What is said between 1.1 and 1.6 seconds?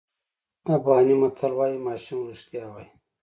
متل